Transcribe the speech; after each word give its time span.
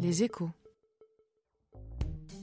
Les 0.00 0.22
échos. 0.22 0.50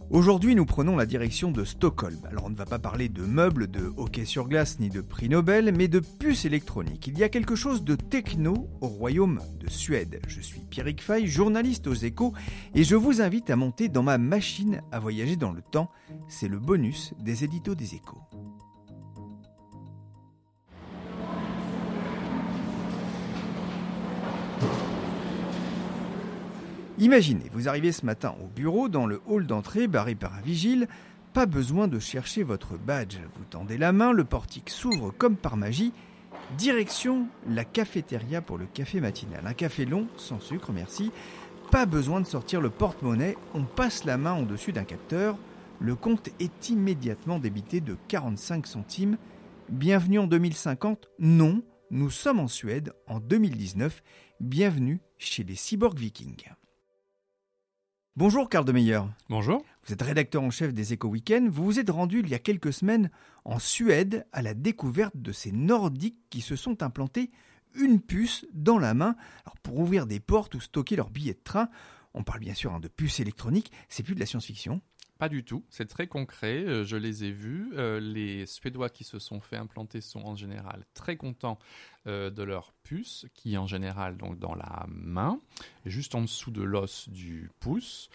Aujourd'hui, 0.10 0.56
nous 0.56 0.66
prenons 0.66 0.96
la 0.96 1.06
direction 1.06 1.52
de 1.52 1.66
Stockholm. 1.66 2.20
Alors, 2.30 2.46
on 2.46 2.50
ne 2.50 2.56
va 2.56 2.66
pas 2.66 2.78
parler 2.78 3.10
de 3.10 3.24
meubles, 3.24 3.68
de 3.68 3.92
hockey 3.98 4.26
sur 4.26 4.48
glace 4.48 4.80
ni 4.80 4.90
de 4.90 5.02
prix 5.02 5.28
Nobel, 5.28 5.74
mais 5.76 5.88
de 5.88 6.00
puces 6.00 6.46
électroniques. 6.46 7.08
Il 7.08 7.18
y 7.18 7.24
a 7.24 7.30
quelque 7.30 7.56
chose 7.56 7.84
de 7.84 7.96
techno 7.96 8.70
au 8.80 8.88
royaume 8.88 9.42
de 9.60 9.70
Suède. 9.70 10.22
Je 10.28 10.40
suis 10.40 10.62
Pierrick 10.62 11.02
Fay, 11.02 11.28
journaliste 11.28 11.88
aux 11.88 11.94
échos, 11.94 12.34
et 12.76 12.84
je 12.84 12.96
vous 12.96 13.22
invite 13.22 13.50
à 13.50 13.56
monter 13.56 13.90
dans 13.90 14.04
ma 14.04 14.18
machine 14.18 14.82
à 14.92 15.00
voyager 15.00 15.36
dans 15.36 15.52
le 15.52 15.62
temps. 15.62 15.90
C'est 16.30 16.48
le 16.48 16.60
bonus 16.60 17.14
des 17.20 17.44
éditos 17.44 17.76
des 17.76 17.96
échos. 17.96 18.22
Imaginez, 27.00 27.46
vous 27.52 27.70
arrivez 27.70 27.92
ce 27.92 28.08
matin 28.08 28.34
au 28.44 28.48
bureau, 28.48 28.90
dans 28.90 29.06
le 29.06 29.22
hall 29.28 29.46
d'entrée, 29.46 29.88
barré 29.88 30.16
par 30.16 30.34
un 30.34 30.42
vigile. 30.42 30.88
Pas 31.32 31.46
besoin 31.46 31.88
de 31.88 32.00
chercher 32.00 32.42
votre 32.42 32.76
badge. 32.76 33.18
Vous 33.36 33.44
tendez 33.48 33.78
la 33.78 33.92
main, 33.92 34.12
le 34.12 34.24
portique 34.24 34.72
s'ouvre 34.72 35.14
comme 35.16 35.36
par 35.36 35.58
magie. 35.58 35.94
Direction 36.58 37.28
la 37.48 37.66
cafétéria 37.66 38.42
pour 38.42 38.58
le 38.58 38.66
café 38.66 39.00
matinal. 39.00 39.46
Un 39.46 39.54
café 39.54 39.86
long, 39.86 40.08
sans 40.18 40.40
sucre, 40.40 40.72
merci. 40.74 41.12
Pas 41.70 41.86
besoin 41.86 42.20
de 42.20 42.26
sortir 42.26 42.62
le 42.62 42.72
porte-monnaie. 42.72 43.38
On 43.54 43.64
passe 43.64 44.04
la 44.04 44.18
main 44.18 44.36
au-dessus 44.40 44.74
d'un 44.74 44.84
capteur. 44.84 45.38
Le 45.80 45.94
compte 45.94 46.30
est 46.40 46.70
immédiatement 46.70 47.38
débité 47.38 47.80
de 47.80 47.96
45 48.08 48.66
centimes. 48.66 49.18
Bienvenue 49.70 50.18
en 50.18 50.26
2050 50.26 51.10
Non, 51.20 51.62
nous 51.92 52.10
sommes 52.10 52.40
en 52.40 52.48
Suède 52.48 52.94
en 53.06 53.20
2019. 53.20 54.02
Bienvenue 54.40 55.00
chez 55.20 55.44
les 55.44 55.56
Cyborg 55.56 56.00
Vikings. 56.00 56.46
Bonjour 58.18 58.50
Karl 58.50 58.66
de 58.66 58.72
Meyer. 58.72 59.02
Bonjour. 59.30 59.64
Vous 59.86 59.94
êtes 59.94 60.02
rédacteur 60.02 60.42
en 60.42 60.50
chef 60.50 60.74
des 60.74 60.92
Éco 60.92 61.08
Weekends. 61.08 61.50
Vous 61.52 61.64
vous 61.64 61.80
êtes 61.80 61.92
rendu 61.92 62.22
il 62.22 62.30
y 62.30 62.34
a 62.34 62.40
quelques 62.40 62.74
semaines 62.74 63.12
en 63.46 63.60
Suède 63.60 64.26
à 64.32 64.42
la 64.42 64.56
découverte 64.56 65.16
de 65.16 65.32
ces 65.32 65.52
Nordiques 65.52 66.18
qui 66.32 66.42
se 66.42 66.56
sont 66.56 66.82
implantés 66.82 67.30
une 67.76 68.02
puce 68.02 68.48
dans 68.56 68.80
la 68.80 68.96
main 68.96 69.16
alors 69.46 69.58
pour 69.62 69.78
ouvrir 69.78 70.08
des 70.08 70.20
portes 70.20 70.56
ou 70.56 70.60
stocker 70.60 70.96
leurs 70.96 71.12
billets 71.12 71.36
de 71.36 71.44
train. 71.44 71.70
On 72.16 72.24
parle 72.24 72.40
bien 72.40 72.56
sûr 72.56 72.74
hein, 72.74 72.80
de 72.80 72.88
puces 72.88 73.20
électroniques, 73.20 73.72
c'est 73.88 74.02
plus 74.02 74.16
de 74.16 74.20
la 74.20 74.26
science-fiction. 74.26 74.82
Pas 75.18 75.30
du 75.30 75.44
tout, 75.44 75.64
c'est 75.70 75.88
très 75.88 76.08
concret, 76.08 76.64
euh, 76.64 76.86
je 76.86 76.96
les 76.96 77.24
ai 77.24 77.32
vus. 77.32 77.72
Euh, 77.76 78.00
les 78.00 78.46
Suédois 78.46 78.90
qui 78.90 79.04
se 79.04 79.18
sont 79.18 79.42
fait 79.42 79.56
implanter 79.56 80.00
sont 80.00 80.22
en 80.22 80.36
général 80.36 80.86
très 80.94 81.18
contents 81.18 81.58
euh, 82.06 82.30
de 82.30 82.44
leur 82.44 82.72
puce, 82.84 83.26
qui 83.34 83.56
est 83.56 83.58
en 83.58 83.66
général 83.66 84.18
donc 84.18 84.38
dans 84.38 84.54
la 84.54 84.86
main, 84.88 85.40
juste 85.86 86.14
en 86.14 86.22
dessous 86.22 86.52
de 86.52 86.62
l'os 86.62 87.10
du 87.10 87.50
pouce. 87.60 88.10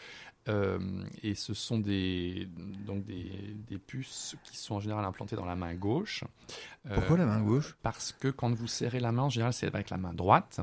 et 1.23 1.35
ce 1.35 1.55
sont 1.55 1.79
des, 1.79 2.49
donc 2.87 3.05
des, 3.05 3.55
des, 3.69 3.79
puces 3.79 4.37
qui 4.45 4.57
sont 4.57 4.77
en 4.77 4.81
général 4.81 5.05
implantées 5.05 5.37
dans 5.37 5.45
la 5.45 5.57
main 5.57 5.75
gauche. 5.75 6.25
Pourquoi 6.95 7.17
la 7.17 7.27
main 7.27 7.41
gauche? 7.41 7.77
Parce 7.83 8.13
que 8.13 8.29
quand 8.29 8.53
vous 8.53 8.67
serrez 8.67 9.01
la 9.01 9.13
main, 9.13 9.23
en 9.23 9.29
général, 9.29 9.53
c'est 9.53 9.67
avec 9.67 9.91
la 9.91 9.99
main 9.99 10.13
droite. 10.13 10.61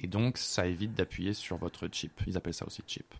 Et 0.00 0.08
donc, 0.08 0.38
ça 0.38 0.66
évite 0.66 0.94
d'appuyer 0.94 1.34
sur 1.34 1.56
votre 1.56 1.88
chip. 1.88 2.20
Ils 2.26 2.36
appellent 2.36 2.54
ça 2.54 2.66
aussi 2.66 2.82
chip. 2.86 3.14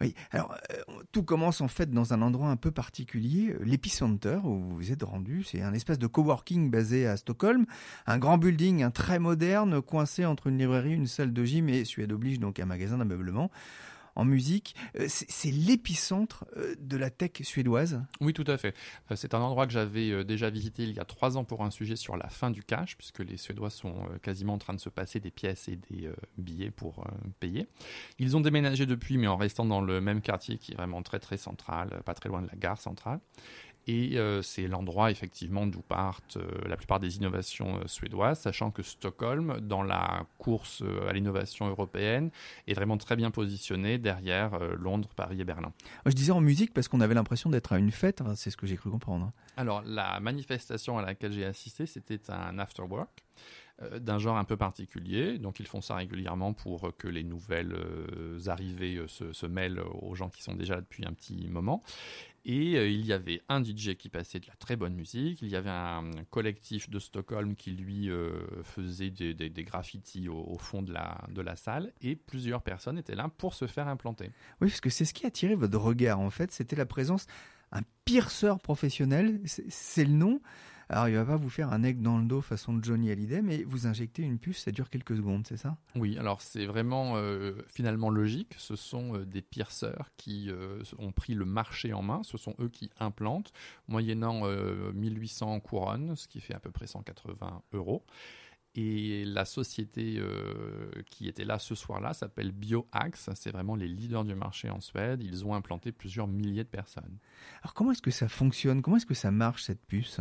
Oui, 0.00 0.14
alors 0.30 0.54
euh, 0.72 0.82
tout 1.12 1.22
commence 1.22 1.60
en 1.60 1.68
fait 1.68 1.90
dans 1.90 2.12
un 2.12 2.22
endroit 2.22 2.48
un 2.48 2.56
peu 2.56 2.70
particulier, 2.70 3.50
euh, 3.50 3.58
l'Epicenter 3.64 4.38
où 4.44 4.58
vous 4.58 4.76
vous 4.76 4.92
êtes 4.92 5.02
rendu. 5.02 5.44
C'est 5.44 5.62
un 5.62 5.74
espace 5.74 5.98
de 5.98 6.06
coworking 6.06 6.70
basé 6.70 7.06
à 7.06 7.16
Stockholm, 7.16 7.66
un 8.06 8.18
grand 8.18 8.38
building, 8.38 8.82
un 8.82 8.90
très 8.90 9.18
moderne, 9.18 9.80
coincé 9.82 10.24
entre 10.24 10.48
une 10.48 10.58
librairie, 10.58 10.94
une 10.94 11.06
salle 11.06 11.32
de 11.32 11.44
gym 11.44 11.68
et 11.68 11.84
Suède 11.84 12.12
oblige 12.12 12.40
donc 12.40 12.60
un 12.60 12.66
magasin 12.66 12.98
d'ameublement 12.98 13.50
en 14.18 14.24
musique. 14.24 14.74
Euh, 14.98 15.06
c'est 15.08 15.50
l'épicentre 15.50 16.44
euh, 16.56 16.74
de 16.78 16.96
la 16.96 17.08
tech 17.08 17.30
suédoise. 17.42 18.02
Oui, 18.20 18.34
tout 18.34 18.44
à 18.46 18.58
fait. 18.58 18.74
Euh, 19.10 19.16
c'est 19.16 19.32
un 19.32 19.40
endroit 19.40 19.66
que 19.66 19.72
j'avais 19.72 20.24
déjà 20.24 20.50
visité 20.50 20.82
il 20.82 20.92
y 20.92 20.98
a 20.98 21.04
trois 21.04 21.38
ans 21.38 21.44
pour 21.44 21.64
un 21.64 21.70
sujet 21.70 21.96
sur 21.96 22.16
la 22.16 22.28
fin 22.28 22.50
du 22.50 22.62
cash, 22.62 22.96
puisque 22.96 23.20
les 23.20 23.36
Suédois 23.36 23.70
sont 23.70 23.94
quasiment 24.22 24.54
en 24.54 24.58
train 24.58 24.74
de 24.74 24.80
se 24.80 24.88
passer 24.88 25.20
des 25.20 25.30
pièces 25.30 25.68
et 25.68 25.76
des 25.76 26.10
billets 26.36 26.70
pour 26.70 27.06
payer. 27.38 27.68
Ils 28.18 28.36
ont 28.36 28.40
déménagé 28.40 28.86
depuis, 28.86 29.18
mais 29.18 29.28
en 29.28 29.36
restant 29.36 29.64
dans 29.64 29.80
le 29.80 30.00
même 30.00 30.20
quartier 30.20 30.58
qui 30.58 30.72
est 30.72 30.74
vraiment 30.74 31.02
très 31.02 31.20
très 31.20 31.36
central, 31.36 32.02
pas 32.04 32.14
très 32.14 32.28
loin 32.28 32.42
de 32.42 32.48
la 32.48 32.56
gare 32.56 32.80
centrale. 32.80 33.20
Et 33.88 34.18
euh, 34.18 34.42
c'est 34.42 34.68
l'endroit 34.68 35.10
effectivement 35.10 35.66
d'où 35.66 35.80
partent 35.80 36.36
euh, 36.36 36.68
la 36.68 36.76
plupart 36.76 37.00
des 37.00 37.16
innovations 37.16 37.78
euh, 37.78 37.86
suédoises, 37.86 38.40
sachant 38.40 38.70
que 38.70 38.82
Stockholm, 38.82 39.60
dans 39.62 39.82
la 39.82 40.26
course 40.36 40.82
à 41.08 41.12
l'innovation 41.14 41.66
européenne, 41.68 42.30
est 42.66 42.74
vraiment 42.74 42.98
très 42.98 43.16
bien 43.16 43.30
positionné 43.30 43.96
derrière 43.96 44.58
Londres, 44.76 45.08
Paris 45.16 45.40
et 45.40 45.44
Berlin. 45.44 45.72
Je 46.04 46.12
disais 46.12 46.32
en 46.32 46.42
musique 46.42 46.74
parce 46.74 46.86
qu'on 46.86 47.00
avait 47.00 47.14
l'impression 47.14 47.48
d'être 47.48 47.72
à 47.72 47.78
une 47.78 47.90
fête, 47.90 48.22
c'est 48.36 48.50
ce 48.50 48.58
que 48.58 48.66
j'ai 48.66 48.76
cru 48.76 48.90
comprendre. 48.90 49.32
Alors 49.56 49.82
la 49.86 50.20
manifestation 50.20 50.98
à 50.98 51.02
laquelle 51.02 51.32
j'ai 51.32 51.46
assisté, 51.46 51.86
c'était 51.86 52.30
un 52.30 52.58
after 52.58 52.82
work 52.82 53.24
d'un 54.00 54.18
genre 54.18 54.36
un 54.36 54.44
peu 54.44 54.56
particulier. 54.56 55.38
Donc 55.38 55.60
ils 55.60 55.66
font 55.66 55.80
ça 55.80 55.94
régulièrement 55.94 56.52
pour 56.52 56.96
que 56.96 57.08
les 57.08 57.22
nouvelles 57.22 57.76
arrivées 58.46 59.04
se, 59.06 59.32
se, 59.32 59.46
mêlent 59.46 59.80
aux 59.80 60.14
gens 60.14 60.28
qui 60.28 60.42
sont 60.42 60.54
déjà 60.54 60.74
là 60.74 60.80
depuis 60.80 61.04
un 61.06 61.12
petit 61.12 61.48
moment. 61.48 61.82
Et 62.44 62.76
euh, 62.76 62.88
il 62.88 63.04
y 63.04 63.12
avait 63.12 63.42
un 63.50 63.62
DJ 63.62 63.94
qui 63.96 64.08
passait 64.08 64.40
de 64.40 64.46
la 64.46 64.54
très 64.54 64.74
bonne 64.76 64.94
musique, 64.94 65.42
il 65.42 65.48
y 65.48 65.56
avait 65.56 65.68
un 65.68 66.10
collectif 66.30 66.88
de 66.88 66.98
Stockholm 66.98 67.54
qui 67.54 67.72
lui 67.72 68.08
euh, 68.10 68.62
faisait 68.62 69.10
des, 69.10 69.34
des, 69.34 69.64
graffitis 69.64 70.30
au, 70.30 70.56
fond 70.58 70.80
de 70.80 70.90
la, 70.90 71.20
de 71.28 71.42
la 71.42 71.56
salle, 71.56 71.92
et 72.00 72.16
plusieurs 72.16 72.62
personnes 72.62 72.96
étaient 72.96 73.14
là 73.14 73.28
pour 73.36 73.52
se 73.52 73.66
faire 73.66 73.86
implanter. 73.86 74.30
Oui, 74.62 74.68
parce 74.68 74.80
que 74.80 74.88
c'est 74.88 75.04
ce 75.04 75.12
qui 75.12 75.24
a 75.24 75.28
attiré 75.28 75.54
votre 75.56 75.78
regard 75.78 76.20
en 76.20 76.30
fait, 76.30 76.50
c'était 76.50 76.76
la 76.76 76.86
présence 76.86 77.26
un 77.70 77.82
pierceur 78.06 78.60
professionnel, 78.60 79.42
c'est 79.44 80.06
le 80.06 80.14
nom. 80.14 80.40
Alors, 80.90 81.08
il 81.08 81.14
va 81.16 81.24
pas 81.24 81.36
vous 81.36 81.50
faire 81.50 81.70
un 81.72 81.82
aigle 81.82 82.00
dans 82.00 82.16
le 82.16 82.24
dos 82.24 82.40
façon 82.40 82.82
Johnny 82.82 83.10
Hallyday, 83.10 83.42
mais 83.42 83.62
vous 83.64 83.86
injectez 83.86 84.22
une 84.22 84.38
puce, 84.38 84.64
ça 84.64 84.72
dure 84.72 84.88
quelques 84.88 85.16
secondes, 85.16 85.46
c'est 85.46 85.58
ça? 85.58 85.76
Oui, 85.94 86.16
alors 86.16 86.40
c'est 86.40 86.64
vraiment 86.64 87.16
euh, 87.16 87.52
finalement 87.66 88.08
logique. 88.08 88.54
Ce 88.56 88.74
sont 88.74 89.14
euh, 89.14 89.26
des 89.26 89.42
pierceurs 89.42 90.10
qui 90.16 90.48
euh, 90.50 90.82
ont 90.98 91.12
pris 91.12 91.34
le 91.34 91.44
marché 91.44 91.92
en 91.92 92.02
main. 92.02 92.22
Ce 92.22 92.38
sont 92.38 92.54
eux 92.58 92.70
qui 92.70 92.90
implantent, 93.00 93.52
moyennant 93.86 94.46
1800 94.94 95.60
couronnes, 95.60 96.16
ce 96.16 96.26
qui 96.26 96.40
fait 96.40 96.54
à 96.54 96.60
peu 96.60 96.70
près 96.70 96.86
180 96.86 97.62
euros. 97.72 98.04
Et 98.74 99.24
la 99.24 99.44
société 99.44 100.22
qui 101.10 101.26
était 101.26 101.44
là 101.44 101.58
ce 101.58 101.74
soir-là 101.74 102.14
s'appelle 102.14 102.52
BioAxe. 102.52 103.30
C'est 103.34 103.50
vraiment 103.50 103.74
les 103.74 103.88
leaders 103.88 104.24
du 104.24 104.34
marché 104.34 104.70
en 104.70 104.80
Suède. 104.80 105.22
Ils 105.22 105.44
ont 105.44 105.54
implanté 105.54 105.90
plusieurs 105.90 106.28
milliers 106.28 106.64
de 106.64 106.68
personnes. 106.68 107.18
Alors 107.62 107.74
comment 107.74 107.90
est-ce 107.90 108.02
que 108.02 108.10
ça 108.10 108.28
fonctionne? 108.28 108.82
Comment 108.82 108.98
est-ce 108.98 109.06
que 109.06 109.14
ça 109.14 109.30
marche 109.30 109.64
cette 109.64 109.84
puce? 109.84 110.20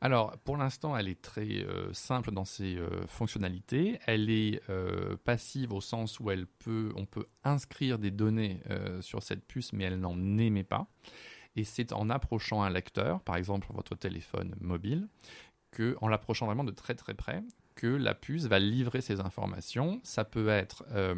Alors, 0.00 0.36
pour 0.38 0.56
l'instant, 0.56 0.96
elle 0.96 1.08
est 1.08 1.20
très 1.20 1.64
euh, 1.64 1.92
simple 1.92 2.30
dans 2.32 2.44
ses 2.44 2.76
euh, 2.76 3.06
fonctionnalités. 3.06 3.98
Elle 4.06 4.30
est 4.30 4.60
euh, 4.70 5.16
passive 5.24 5.72
au 5.72 5.80
sens 5.80 6.20
où 6.20 6.30
elle 6.30 6.46
peut, 6.46 6.92
on 6.96 7.06
peut 7.06 7.26
inscrire 7.44 7.98
des 7.98 8.10
données 8.10 8.60
sur 9.00 9.22
cette 9.22 9.44
puce, 9.44 9.72
mais 9.72 9.84
elle 9.84 10.00
n'en 10.00 10.16
émet 10.38 10.64
pas. 10.64 10.86
Et 11.54 11.64
c'est 11.64 11.92
en 11.92 12.10
approchant 12.10 12.62
un 12.62 12.70
lecteur, 12.70 13.20
par 13.22 13.36
exemple 13.36 13.68
votre 13.72 13.94
téléphone 13.94 14.54
mobile, 14.60 15.08
que, 15.70 15.96
en 16.00 16.08
l'approchant 16.08 16.46
vraiment 16.46 16.64
de 16.64 16.72
très 16.72 16.94
très 16.94 17.14
près, 17.14 17.42
que 17.76 17.86
la 17.86 18.14
puce 18.14 18.46
va 18.46 18.58
livrer 18.58 19.02
ces 19.02 19.20
informations. 19.20 20.00
Ça 20.02 20.24
peut 20.24 20.48
être 20.48 20.84
euh, 20.92 21.14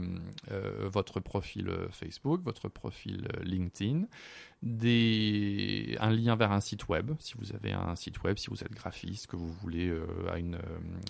euh, 0.50 0.88
votre 0.92 1.20
profil 1.20 1.72
Facebook, 1.92 2.42
votre 2.42 2.68
profil 2.68 3.28
LinkedIn, 3.42 4.06
un 4.64 6.10
lien 6.10 6.34
vers 6.34 6.50
un 6.50 6.60
site 6.60 6.88
web, 6.88 7.12
si 7.20 7.34
vous 7.38 7.54
avez 7.54 7.72
un 7.72 7.94
site 7.94 8.22
web, 8.24 8.36
si 8.38 8.50
vous 8.50 8.62
êtes 8.64 8.72
graphiste, 8.72 9.28
que 9.28 9.36
vous 9.36 9.52
voulez 9.52 9.88
euh, 9.88 10.04
à, 10.30 10.38
une, 10.38 10.58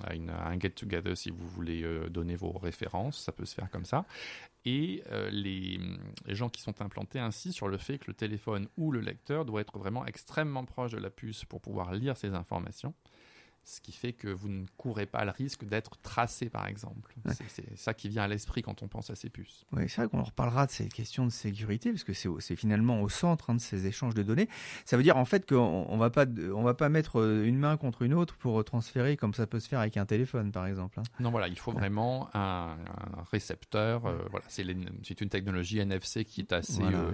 à, 0.05 0.15
une, 0.15 0.29
un 0.29 0.61
get-together, 0.61 1.17
si 1.17 1.31
vous 1.31 1.49
voulez 1.49 1.83
donner 2.11 2.37
vos 2.37 2.53
références, 2.53 3.19
ça 3.19 3.33
peut 3.33 3.47
se 3.47 3.55
faire 3.55 3.71
comme 3.71 3.87
ça. 3.87 4.05
Et 4.67 5.03
les, 5.33 5.81
les, 6.27 6.35
gens 6.35 6.51
qui 6.51 6.61
sont 6.61 6.83
implantés 6.83 7.21
ainsi 7.21 7.53
sur 7.53 7.69
le 7.69 7.79
fait 7.79 7.97
que 7.97 8.05
le 8.09 8.13
téléphone 8.13 8.69
ou 8.77 8.93
le 8.93 9.01
lecteur 9.01 9.47
doit 9.47 9.63
être 9.63 9.79
vraiment 9.79 10.05
extrêmement 10.05 10.67
proche 10.67 10.93
de 10.93 10.99
la 10.99 11.09
puce 11.09 11.47
pour 11.47 11.63
pouvoir 11.63 11.95
lire 11.95 12.19
ces 12.19 12.35
informations 12.35 12.93
ce 13.69 13.81
qui 13.83 13.93
fait 13.93 14.15
que 14.15 14.29
vous 14.29 14.49
ne 14.49 14.65
courez 14.79 15.05
pas 15.05 15.25
le 15.25 15.31
risque 15.31 15.65
d'être 15.65 15.99
tracé, 15.99 16.49
par 16.49 16.67
exemple. 16.67 17.15
C'est 17.49 17.79
ça 17.79 17.93
qui 17.93 18.09
vient 18.09 18.23
à 18.23 18.29
l'esprit 18.29 18.63
quand 18.63 18.83
on 18.83 18.89
pense 18.89 19.11
à 19.11 19.15
ces 19.15 19.29
puces. 19.29 19.67
Oui, 19.73 19.89
c'est 19.89 20.01
vrai 20.01 20.09
qu'on 20.09 20.23
reparlera 20.23 20.67
de 20.67 20.71
ces 20.71 20.89
questions 20.89 21.27
de 21.27 21.31
sécurité, 21.31 21.91
parce 21.91 22.05
que 22.05 22.13
c'est 22.15 22.57
finalement 22.57 23.03
au 23.03 23.09
centre 23.09 23.51
hein, 23.51 23.55
de 23.55 23.61
ces 23.61 23.87
échanges 23.87 24.15
de 24.15 24.23
données. 24.23 24.49
Ça 24.87 24.97
veut 24.97 25.03
dire 25.03 25.19
en 25.19 25.27
fait 25.27 25.47
qu'on 25.47 25.93
ne 25.93 25.99
va, 25.99 26.09
pas, 26.09 26.25
on 26.55 26.63
va 26.63 26.75
pas 26.75 26.89
mettre 26.89 27.21
euh, 27.21 27.45
une 27.45 27.59
main 27.59 27.77
contre 27.77 28.03
une 28.03 28.15
autre 28.15 28.37
pour 28.37 28.65
transférer 28.65 29.17
comme 29.17 29.35
ça 29.35 29.47
peut 29.47 29.61
se 29.61 29.69
faire 29.69 29.81
avec 29.81 29.99
un 29.99 30.07
téléphone, 30.07 30.51
par 30.51 30.67
exemple. 30.67 30.99
Hein. 31.01 31.05
Non, 31.21 31.31
voilà, 31.31 31.49
il 31.49 31.59
faut 31.59 31.73
vraiment 31.73 32.31
un, 32.33 32.77
récepteur. 33.31 34.07
Euh, 34.07 34.17
voilà, 34.31 34.47
c'est 34.49 35.21
une 35.21 35.29
technologie 35.29 35.79
NFC 35.79 36.25
qui 36.25 36.41
est 36.41 36.53
assez... 36.53 36.83
Euh, 36.83 37.13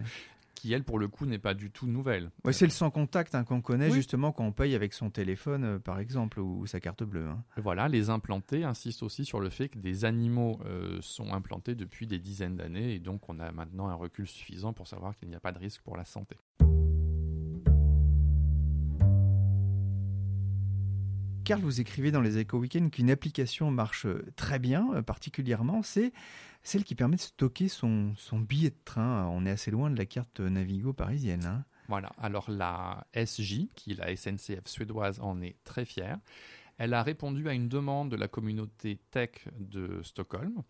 qui 0.65 0.73
elle 0.73 0.83
pour 0.83 0.99
le 0.99 1.09
coup 1.09 1.27
n'est 1.27 1.39
pas 1.39 1.53
du 1.53 1.71
tout 1.71 1.87
nouvelle. 1.87 2.31
Ouais, 2.43 2.55
c'est 2.55 2.65
le 2.65 2.71
sans 2.71 2.91
contact 2.91 3.35
hein, 3.35 3.45
qu'on 3.45 3.61
connaît 3.61 3.91
justement 3.91 4.33
quand 4.33 4.47
on 4.47 4.53
paye 4.53 4.75
avec 4.75 4.95
son 4.95 5.11
téléphone 5.11 5.65
euh, 5.65 5.79
par 5.79 5.99
exemple 5.99 6.41
ou 6.41 6.65
sa 6.65 6.81
carte 6.81 7.03
bleue. 7.03 7.27
Hein. 7.29 7.45
Voilà, 7.59 7.87
les 7.87 8.09
implantés 8.09 8.65
insistent 8.65 9.03
aussi 9.03 9.27
sur 9.27 9.41
le 9.41 9.51
fait 9.51 9.69
que 9.69 9.79
des 9.79 10.07
animaux 10.07 10.59
euh, 10.65 10.97
sont 11.03 11.35
implantés 11.35 11.75
depuis 11.75 12.07
des 12.07 12.19
dizaines 12.19 12.57
d'années 12.57 12.95
et 12.95 12.99
donc 12.99 13.29
on 13.29 13.41
a 13.41 13.53
maintenant 13.53 13.89
un 13.89 13.95
recul 13.95 14.27
suffisant 14.27 14.73
pour 14.73 14.87
savoir 14.87 15.15
qu'il 15.19 15.29
n'y 15.29 15.35
a 15.35 15.41
pas 15.41 15.53
de 15.53 15.59
risque 15.59 15.83
pour 15.83 15.99
la 15.99 16.07
santé. 16.07 16.37
Carl, 21.45 21.61
vous 21.61 21.83
écrivez 21.83 22.11
dans 22.11 22.23
les 22.23 22.41
Eco 22.41 22.59
Weekends 22.59 22.89
qu'une 22.89 23.11
application 23.11 23.71
marche 23.71 24.07
très 24.35 24.59
bien, 24.59 24.95
euh, 24.95 25.03
particulièrement, 25.03 25.83
c'est 25.83 26.13
celle 26.63 26.85
qui 26.85 26.95
permet 26.95 27.17
de 27.17 27.21
stocker 27.21 27.69
son, 27.69 28.15
billet 28.33 28.71
de 28.71 28.79
train. 28.87 29.27
On 29.27 29.45
est 29.45 29.51
assez 29.51 29.71
loin 29.71 29.91
de 29.91 29.99
la 29.99 30.07
carte 30.07 30.41
Navigo 30.41 30.95
parisienne. 30.95 31.45
Hein. 31.45 31.65
Voilà, 31.89 32.13
alors 32.17 32.51
la 32.51 33.07
SJ, 33.15 33.69
qui 33.75 33.93
est 33.93 33.95
la 33.95 34.17
SNCF 34.17 34.67
suédoise, 34.67 35.21
en 35.21 35.43
est 35.43 35.57
très 35.65 35.85
fière. 35.85 36.19
Elle 36.79 36.95
a 36.95 37.03
répondu 37.03 37.49
à 37.49 37.53
une 37.53 37.69
demande 37.69 38.11
de 38.11 38.17
la 38.17 38.29
communauté 38.29 38.99
tech 39.11 39.31
de 39.59 40.03
Stockholm. 40.03 40.63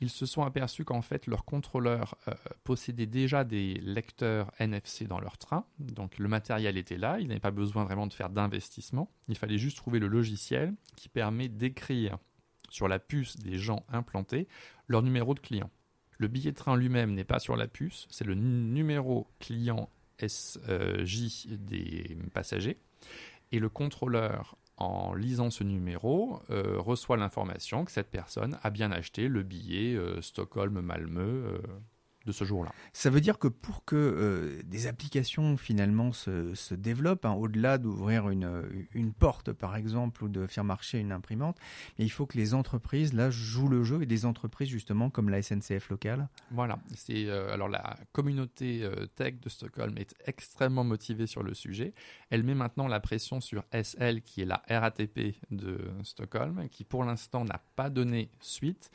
Ils 0.00 0.08
se 0.08 0.24
sont 0.26 0.42
aperçus 0.42 0.84
qu'en 0.84 1.02
fait, 1.02 1.26
leurs 1.26 1.44
contrôleurs 1.44 2.16
euh, 2.28 2.34
possédaient 2.64 3.06
déjà 3.06 3.44
des 3.44 3.74
lecteurs 3.74 4.50
NFC 4.58 5.06
dans 5.06 5.20
leur 5.20 5.36
train. 5.36 5.66
Donc 5.78 6.18
le 6.18 6.28
matériel 6.28 6.78
était 6.78 6.96
là, 6.96 7.18
ils 7.20 7.28
n'avaient 7.28 7.40
pas 7.40 7.50
besoin 7.50 7.84
vraiment 7.84 8.06
de 8.06 8.12
faire 8.12 8.30
d'investissement. 8.30 9.10
Il 9.28 9.36
fallait 9.36 9.58
juste 9.58 9.76
trouver 9.76 9.98
le 9.98 10.08
logiciel 10.08 10.74
qui 10.96 11.08
permet 11.08 11.48
d'écrire 11.48 12.18
sur 12.70 12.88
la 12.88 12.98
puce 12.98 13.36
des 13.36 13.58
gens 13.58 13.84
implantés 13.88 14.48
leur 14.86 15.02
numéro 15.02 15.34
de 15.34 15.40
client. 15.40 15.70
Le 16.18 16.28
billet 16.28 16.52
de 16.52 16.56
train 16.56 16.76
lui-même 16.76 17.14
n'est 17.14 17.24
pas 17.24 17.38
sur 17.38 17.56
la 17.56 17.66
puce, 17.66 18.06
c'est 18.10 18.26
le 18.26 18.34
numéro 18.34 19.26
client 19.38 19.90
SJ 20.18 21.46
des 21.48 22.16
passagers. 22.32 22.78
Et 23.52 23.58
le 23.58 23.68
contrôleur 23.68 24.56
en 24.80 25.14
lisant 25.14 25.50
ce 25.50 25.62
numéro, 25.62 26.40
euh, 26.50 26.76
reçoit 26.78 27.18
l'information 27.18 27.84
que 27.84 27.92
cette 27.92 28.10
personne 28.10 28.58
a 28.62 28.70
bien 28.70 28.90
acheté 28.90 29.28
le 29.28 29.42
billet 29.42 29.94
euh, 29.94 30.22
Stockholm-Malmö 30.22 31.20
euh, 31.20 31.58
de 32.26 32.32
ce 32.32 32.44
jour-là. 32.44 32.72
Ça 32.92 33.08
veut 33.08 33.20
dire 33.20 33.38
que 33.38 33.48
pour 33.48 33.84
que 33.84 33.96
euh, 33.96 34.62
des 34.64 34.86
applications 34.86 35.56
finalement 35.56 36.12
se, 36.12 36.54
se 36.54 36.74
développent, 36.74 37.24
hein, 37.24 37.32
au-delà 37.32 37.78
d'ouvrir 37.78 38.28
une, 38.28 38.86
une, 38.92 39.12
porte 39.12 39.52
par 39.52 39.76
exemple 39.76 40.24
ou 40.24 40.28
de 40.28 40.46
faire 40.46 40.64
marcher 40.64 40.98
une 40.98 41.12
imprimante, 41.12 41.56
il 41.98 42.10
faut 42.10 42.26
que 42.26 42.36
les 42.36 42.54
entreprises 42.54 43.12
là 43.14 43.30
jouent 43.30 43.68
le 43.68 43.84
jeu 43.84 44.02
et 44.02 44.06
des 44.06 44.26
entreprises 44.26 44.68
justement 44.68 45.10
comme 45.10 45.30
la 45.30 45.42
SNCF 45.42 45.88
locale. 45.88 46.28
Voilà, 46.50 46.78
c'est 46.94 47.26
euh, 47.26 47.52
alors 47.52 47.68
la 47.68 47.96
communauté 48.12 48.82
euh, 48.82 49.06
tech 49.06 49.40
de 49.40 49.48
Stockholm 49.48 49.96
est 49.96 50.14
extrêmement 50.26 50.84
motivée 50.84 51.26
sur 51.26 51.42
le 51.42 51.54
sujet. 51.54 51.94
Elle 52.28 52.42
met 52.42 52.54
maintenant 52.54 52.86
la 52.86 53.00
pression 53.00 53.40
sur 53.40 53.64
SL 53.72 54.22
qui 54.22 54.42
est 54.42 54.46
la 54.46 54.62
RATP 54.68 55.36
de 55.50 55.78
Stockholm 56.04 56.68
qui 56.68 56.84
pour 56.84 57.04
l'instant 57.04 57.44
n'a 57.44 57.62
pas 57.76 57.90
donné 57.90 58.30
suite 58.40 58.90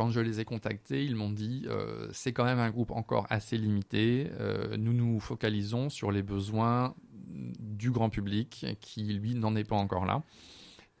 quand 0.00 0.08
je 0.08 0.20
les 0.20 0.40
ai 0.40 0.46
contactés, 0.46 1.04
ils 1.04 1.14
m'ont 1.14 1.28
dit 1.28 1.66
euh, 1.66 2.08
c'est 2.10 2.32
quand 2.32 2.46
même 2.46 2.58
un 2.58 2.70
groupe 2.70 2.90
encore 2.90 3.26
assez 3.28 3.58
limité. 3.58 4.30
Euh, 4.40 4.78
nous 4.78 4.94
nous 4.94 5.20
focalisons 5.20 5.90
sur 5.90 6.10
les 6.10 6.22
besoins 6.22 6.94
du 7.12 7.90
grand 7.90 8.08
public 8.08 8.64
qui, 8.80 9.12
lui, 9.12 9.34
n'en 9.34 9.54
est 9.56 9.64
pas 9.64 9.76
encore 9.76 10.06
là. 10.06 10.22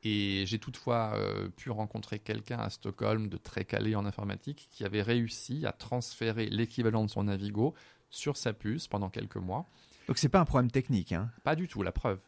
Et 0.02 0.44
j'ai 0.44 0.58
toutefois 0.58 1.14
euh, 1.14 1.48
pu 1.48 1.70
rencontrer 1.70 2.18
quelqu'un 2.18 2.58
à 2.58 2.68
Stockholm 2.68 3.30
de 3.30 3.38
très 3.38 3.64
calé 3.64 3.96
en 3.96 4.04
informatique 4.04 4.68
qui 4.70 4.84
avait 4.84 5.00
réussi 5.00 5.64
à 5.64 5.72
transférer 5.72 6.50
l'équivalent 6.50 7.06
de 7.06 7.08
son 7.08 7.22
Navigo 7.24 7.72
sur 8.10 8.36
sa 8.36 8.52
puce 8.52 8.86
pendant 8.86 9.08
quelques 9.08 9.36
mois. 9.36 9.66
Donc 10.08 10.18
c'est 10.18 10.28
pas 10.28 10.40
un 10.40 10.44
problème 10.44 10.70
technique, 10.70 11.12
hein? 11.12 11.30
Pas 11.42 11.56
du 11.56 11.68
tout, 11.68 11.82
la 11.82 11.92
preuve. 11.92 12.18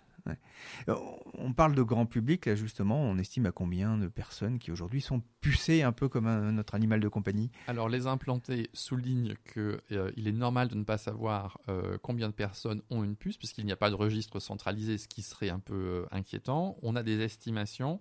Euh, 0.88 0.94
on 1.34 1.52
parle 1.52 1.74
de 1.74 1.82
grand 1.82 2.06
public, 2.06 2.46
là 2.46 2.54
justement, 2.54 3.00
on 3.00 3.18
estime 3.18 3.46
à 3.46 3.52
combien 3.52 3.96
de 3.98 4.08
personnes 4.08 4.58
qui 4.58 4.70
aujourd'hui 4.70 5.00
sont 5.00 5.22
pucées 5.40 5.82
un 5.82 5.92
peu 5.92 6.08
comme 6.08 6.50
notre 6.50 6.74
animal 6.74 7.00
de 7.00 7.08
compagnie? 7.08 7.50
Alors 7.66 7.88
les 7.88 8.06
implantés 8.06 8.70
soulignent 8.72 9.34
qu'il 9.52 9.80
euh, 9.92 10.12
est 10.16 10.32
normal 10.32 10.68
de 10.68 10.74
ne 10.74 10.84
pas 10.84 10.98
savoir 10.98 11.58
euh, 11.68 11.98
combien 12.02 12.28
de 12.28 12.34
personnes 12.34 12.82
ont 12.90 13.02
une 13.04 13.16
puce, 13.16 13.36
puisqu'il 13.36 13.66
n'y 13.66 13.72
a 13.72 13.76
pas 13.76 13.90
de 13.90 13.94
registre 13.94 14.40
centralisé, 14.40 14.98
ce 14.98 15.08
qui 15.08 15.22
serait 15.22 15.50
un 15.50 15.60
peu 15.60 16.06
inquiétant. 16.10 16.76
On 16.82 16.96
a 16.96 17.02
des 17.02 17.20
estimations. 17.20 18.00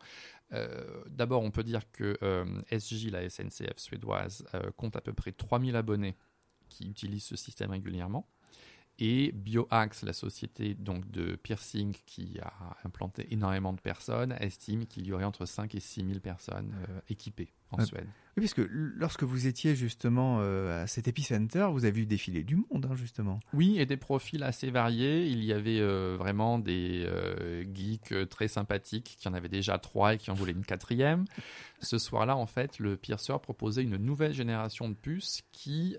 D'abord, 1.10 1.44
on 1.44 1.52
peut 1.52 1.64
dire 1.64 1.90
que 1.94 2.18
SJ, 2.78 3.10
la 3.10 3.30
SNCF 3.30 3.78
suédoise, 3.78 4.46
compte 4.76 4.98
à 4.98 5.02
peu 5.02 5.14
près 5.14 5.32
3000 5.32 5.78
abonnés 5.78 6.18
qui 6.68 6.90
utilisent 6.90 7.24
ce 7.24 7.38
système 7.38 7.72
régulièrement. 7.72 8.28
Et 9.04 9.32
BioAxe, 9.32 10.04
la 10.04 10.14
société 10.14 10.76
donc 10.76 11.10
de 11.10 11.36
piercing 11.36 11.96
qui 12.06 12.38
a 12.40 12.78
implanté 12.84 13.26
énormément 13.34 13.74
de 13.74 13.82
personnes, 13.82 14.34
estime 14.40 14.86
qu'il 14.86 15.08
y 15.08 15.12
aurait 15.12 15.24
entre 15.24 15.48
5 15.48 15.74
et 15.74 15.80
6 15.80 16.06
000 16.06 16.20
personnes 16.20 16.72
euh, 16.88 17.00
équipées 17.10 17.52
en 17.72 17.84
Suède. 17.86 18.08
Oui, 18.38 18.42
puisque 18.42 18.62
lorsque 18.70 19.24
vous 19.24 19.48
étiez 19.48 19.76
justement 19.76 20.40
euh, 20.40 20.84
à 20.84 20.88
cet 20.88 21.08
épicenter, 21.08 21.68
vous 21.72 21.84
avez 21.84 21.92
vu 21.92 22.06
défiler 22.06 22.44
du 22.44 22.56
monde, 22.56 22.88
hein, 22.90 22.96
justement. 22.96 23.40
Oui, 23.54 23.78
et 23.78 23.86
des 23.86 23.98
profils 23.98 24.42
assez 24.44 24.72
variés. 24.72 25.28
Il 25.28 25.44
y 25.44 25.52
avait 25.52 25.80
euh, 25.80 26.16
vraiment 26.18 26.60
des 26.60 27.10
geeks 27.74 28.30
très 28.30 28.48
sympathiques 28.48 29.18
qui 29.20 29.28
en 29.28 29.34
avaient 29.34 29.50
déjà 29.50 29.78
trois 29.80 30.14
et 30.14 30.18
qui 30.18 30.32
en 30.32 30.34
voulaient 30.34 30.54
une 30.54 30.66
quatrième. 30.66 31.26
Ce 31.82 31.98
soir-là, 31.98 32.38
en 32.38 32.46
fait, 32.46 32.80
le 32.80 32.96
pierceur 32.96 33.42
proposait 33.42 33.84
une 33.84 33.98
nouvelle 33.98 34.34
génération 34.34 34.88
de 34.88 34.94
puces 34.94 35.42
qui 35.52 35.98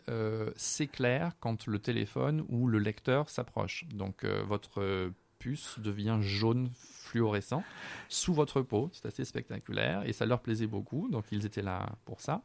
s'éclaire 0.56 1.32
quand 1.40 1.66
le 1.66 1.78
téléphone 1.80 2.44
ou 2.48 2.69
le 2.69 2.78
lecteur 2.78 3.28
s'approche. 3.28 3.84
Donc, 3.92 4.24
votre 4.24 5.12
puce 5.38 5.80
devient 5.80 6.19
jaune 6.20 6.70
fluorescent 7.12 7.62
sous 8.08 8.32
votre 8.32 8.62
peau. 8.62 8.88
C'est 8.92 9.06
assez 9.06 9.24
spectaculaire 9.24 10.02
et 10.06 10.12
ça 10.12 10.24
leur 10.24 10.40
plaisait 10.40 10.66
beaucoup. 10.66 11.08
Donc 11.10 11.26
ils 11.30 11.44
étaient 11.44 11.62
là 11.62 11.90
pour 12.06 12.20
ça. 12.20 12.42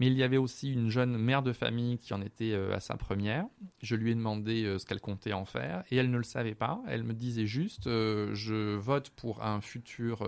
Mais 0.00 0.06
il 0.06 0.14
y 0.14 0.22
avait 0.22 0.38
aussi 0.38 0.72
une 0.72 0.90
jeune 0.90 1.18
mère 1.18 1.42
de 1.42 1.52
famille 1.52 1.98
qui 1.98 2.14
en 2.14 2.22
était 2.22 2.52
euh, 2.52 2.74
à 2.74 2.80
sa 2.80 2.96
première. 2.96 3.44
Je 3.82 3.94
lui 3.94 4.12
ai 4.12 4.14
demandé 4.14 4.64
euh, 4.64 4.78
ce 4.78 4.86
qu'elle 4.86 5.00
comptait 5.00 5.34
en 5.34 5.44
faire 5.44 5.84
et 5.90 5.96
elle 5.96 6.10
ne 6.10 6.16
le 6.16 6.24
savait 6.24 6.54
pas. 6.54 6.80
Elle 6.88 7.04
me 7.04 7.12
disait 7.12 7.46
juste 7.46 7.86
euh, 7.86 8.34
je 8.34 8.74
vote 8.76 9.10
pour 9.10 9.42
un 9.42 9.60
futur 9.60 10.26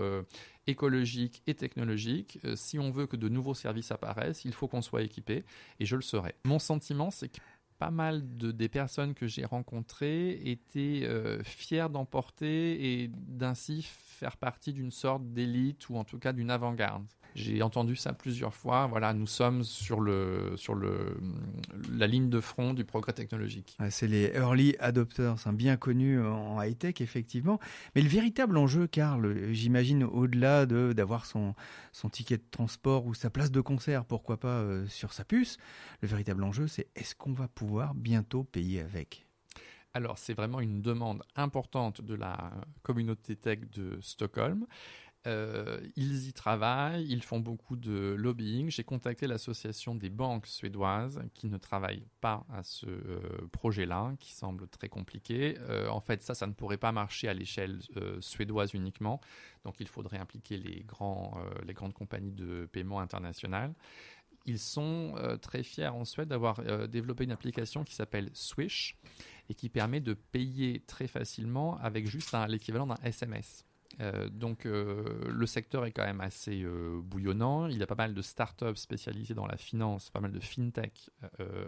écologique 0.66 1.42
et 1.46 1.54
technologique. 1.54 2.38
si 2.54 2.78
on 2.78 2.90
veut 2.90 3.06
que 3.06 3.16
de 3.16 3.28
nouveaux 3.28 3.54
services 3.54 3.90
apparaissent, 3.90 4.44
il 4.44 4.52
faut 4.52 4.68
qu'on 4.68 4.82
soit 4.82 5.02
équipé 5.02 5.44
et 5.80 5.86
je 5.86 5.96
le 5.96 6.02
serai. 6.02 6.34
Mon 6.44 6.58
sentiment, 6.58 7.10
c'est 7.10 7.28
que 7.28 7.38
pas 7.78 7.90
mal 7.90 8.36
de, 8.36 8.50
des 8.50 8.68
personnes 8.68 9.14
que 9.14 9.26
j'ai 9.26 9.44
rencontrées 9.44 10.32
étaient 10.44 11.02
euh, 11.04 11.42
fières 11.44 11.90
d'emporter 11.90 13.02
et 13.02 13.10
d'ainsi 13.14 13.82
faire 13.82 14.36
partie 14.36 14.72
d'une 14.72 14.90
sorte 14.90 15.32
d'élite 15.32 15.88
ou 15.88 15.96
en 15.96 16.04
tout 16.04 16.18
cas 16.18 16.32
d'une 16.32 16.50
avant-garde. 16.50 17.06
J'ai 17.38 17.62
entendu 17.62 17.94
ça 17.94 18.12
plusieurs 18.12 18.52
fois. 18.54 18.86
Voilà, 18.86 19.14
nous 19.14 19.26
sommes 19.26 19.62
sur, 19.62 20.00
le, 20.00 20.52
sur 20.56 20.74
le, 20.74 21.16
la 21.92 22.06
ligne 22.06 22.28
de 22.28 22.40
front 22.40 22.74
du 22.74 22.84
progrès 22.84 23.12
technologique. 23.12 23.76
c'est 23.90 24.08
les 24.08 24.32
early 24.34 24.74
adopters, 24.80 25.46
hein, 25.46 25.52
bien 25.52 25.76
connus 25.76 26.20
en 26.20 26.60
high-tech, 26.60 27.00
effectivement. 27.00 27.60
Mais 27.94 28.02
le 28.02 28.08
véritable 28.08 28.56
enjeu, 28.56 28.86
Karl, 28.88 29.52
j'imagine, 29.52 30.02
au-delà 30.02 30.66
de, 30.66 30.92
d'avoir 30.92 31.26
son, 31.26 31.54
son 31.92 32.08
ticket 32.08 32.38
de 32.38 32.44
transport 32.50 33.06
ou 33.06 33.14
sa 33.14 33.30
place 33.30 33.52
de 33.52 33.60
concert, 33.60 34.04
pourquoi 34.04 34.38
pas, 34.38 34.58
euh, 34.58 34.86
sur 34.88 35.12
sa 35.12 35.24
puce, 35.24 35.58
le 36.02 36.08
véritable 36.08 36.42
enjeu, 36.42 36.66
c'est 36.66 36.88
est-ce 36.96 37.14
qu'on 37.14 37.32
va 37.32 37.46
pouvoir 37.46 37.94
bientôt 37.94 38.42
payer 38.42 38.80
avec? 38.80 39.26
Alors, 39.94 40.18
c'est 40.18 40.34
vraiment 40.34 40.60
une 40.60 40.82
demande 40.82 41.22
importante 41.34 42.02
de 42.02 42.14
la 42.14 42.52
communauté 42.82 43.36
tech 43.36 43.60
de 43.72 43.98
Stockholm. 44.00 44.66
Euh, 45.28 45.78
ils 45.96 46.28
y 46.28 46.32
travaillent, 46.32 47.06
ils 47.06 47.22
font 47.22 47.38
beaucoup 47.38 47.76
de 47.76 48.14
lobbying. 48.16 48.70
J'ai 48.70 48.84
contacté 48.84 49.26
l'association 49.26 49.94
des 49.94 50.08
banques 50.08 50.46
suédoises 50.46 51.20
qui 51.34 51.48
ne 51.48 51.58
travaillent 51.58 52.06
pas 52.20 52.46
à 52.50 52.62
ce 52.62 52.86
euh, 52.86 53.20
projet-là, 53.52 54.14
qui 54.18 54.32
semble 54.32 54.68
très 54.68 54.88
compliqué. 54.88 55.58
Euh, 55.68 55.88
en 55.88 56.00
fait, 56.00 56.22
ça, 56.22 56.34
ça 56.34 56.46
ne 56.46 56.52
pourrait 56.52 56.78
pas 56.78 56.92
marcher 56.92 57.28
à 57.28 57.34
l'échelle 57.34 57.80
suédoise 58.20 58.72
uniquement. 58.72 59.20
Donc, 59.64 59.76
il 59.80 59.88
faudrait 59.88 60.18
impliquer 60.18 60.56
les, 60.56 60.86
les 61.66 61.74
grandes 61.74 61.94
compagnies 61.94 62.32
de 62.32 62.66
paiement 62.72 63.00
internationales. 63.00 63.74
Ils 64.46 64.58
sont 64.58 65.14
très 65.42 65.62
fiers 65.62 65.88
en 65.88 66.06
Suède 66.06 66.28
d'avoir 66.28 66.88
développé 66.88 67.24
une 67.24 67.32
application 67.32 67.84
qui 67.84 67.94
s'appelle 67.94 68.30
Swish 68.32 68.96
et 69.50 69.54
qui 69.54 69.68
permet 69.68 70.00
de 70.00 70.14
payer 70.14 70.80
très 70.86 71.06
facilement 71.06 71.76
avec 71.78 72.06
juste 72.06 72.34
l'équivalent 72.48 72.86
d'un 72.86 72.98
SMS. 73.02 73.67
Euh, 74.00 74.28
donc 74.28 74.64
euh, 74.64 75.02
le 75.28 75.46
secteur 75.46 75.84
est 75.84 75.90
quand 75.90 76.04
même 76.04 76.20
assez 76.20 76.62
euh, 76.62 77.00
bouillonnant. 77.02 77.66
Il 77.66 77.78
y 77.78 77.82
a 77.82 77.86
pas 77.86 77.94
mal 77.94 78.14
de 78.14 78.22
startups 78.22 78.76
spécialisées 78.76 79.34
dans 79.34 79.46
la 79.46 79.56
finance, 79.56 80.10
pas 80.10 80.20
mal 80.20 80.32
de 80.32 80.40
fintech 80.40 81.10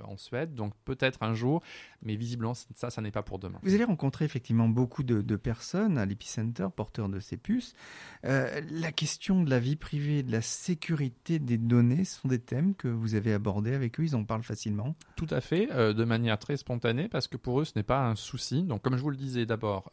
en 0.05 0.17
Suède. 0.17 0.55
Donc 0.55 0.75
peut-être 0.85 1.23
un 1.23 1.35
jour, 1.35 1.63
mais 2.03 2.17
visiblement 2.17 2.55
ça, 2.55 2.91
ça 2.91 3.03
n'est 3.03 3.11
pas 3.11 3.23
pour 3.23 3.39
demain. 3.39 3.59
Vous 3.63 3.75
allez 3.75 3.85
rencontrer 3.85 4.25
effectivement 4.25 4.69
beaucoup 4.69 5.03
de, 5.03 5.37
personnes 5.37 5.97
à 5.97 6.05
l'Epicenter 6.05 6.69
porteurs 6.75 7.09
de 7.09 7.21
ces 7.21 7.37
puces. 7.37 7.75
la 8.23 8.93
question 8.93 9.43
de 9.43 9.51
la 9.51 9.59
vie 9.59 9.77
privée, 9.77 10.23
de 10.23 10.33
la 10.33 10.43
sécurité 10.43 11.39
des 11.39 11.59
données 11.59 12.05
sont 12.05 12.29
des 12.29 12.39
thèmes 12.39 12.75
que 12.75 12.89
vous 12.89 13.15
avez 13.15 13.33
abordés 13.33 13.75
avec 13.75 13.99
eux. 13.99 14.05
Ils 14.05 14.17
en 14.17 14.25
parlent 14.25 14.43
facilement. 14.43 14.95
Tout 15.17 15.29
à 15.31 15.41
fait, 15.41 15.67
de 15.67 16.05
manière 16.05 16.39
très 16.39 16.57
spontanée, 16.57 17.09
parce 17.09 17.29
que 17.29 17.37
pour 17.37 17.61
eux 17.61 17.65
ce 17.65 17.73
n'est 17.77 17.83
pas 17.83 18.07
un 18.07 18.17
souci. 18.17 18.63
Donc 18.63 18.83
comme 18.83 18.97
je 18.97 19.03
vous 19.03 19.11
le 19.11 19.17
disais 19.17 19.47
d'abord, 19.47 19.93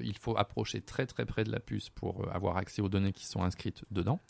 il 0.00 0.16
faut 0.18 0.36
approcher 0.36 0.80
très 0.80 1.06
très 1.06 1.26
près 1.26 1.44
de 1.44 1.52
la 1.52 1.60
pour 1.94 2.24
euh, 2.24 2.30
avoir 2.32 2.56
accès 2.56 2.82
aux 2.82 2.88
données 2.88 3.12
qui 3.12 3.26
sont 3.26 3.42
inscrites 3.42 3.84
dedans. 3.90 4.20